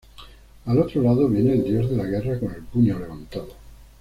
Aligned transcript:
Al 0.65 0.79
otro 0.79 0.99
lado 1.03 1.27
viene 1.29 1.53
el 1.53 1.63
Dios 1.63 1.91
de 1.91 1.95
la 1.95 2.05
Guerra 2.05 2.39
con 2.39 2.51
el 2.51 2.63
puño 2.63 2.97
levantado. 2.97 3.49